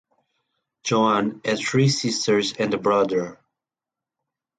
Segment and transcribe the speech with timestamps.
[0.83, 3.39] Joan had three sisters and a brother.